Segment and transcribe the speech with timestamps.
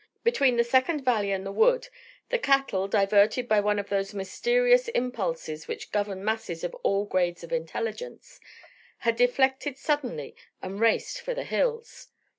[0.23, 1.89] Between the second valley and the wood
[2.29, 7.43] the cattle, diverted by one of those mysterious impulses which govern masses of all grades
[7.43, 8.39] of intelligence,
[9.05, 12.07] had deflected suddenly and raced for the hills.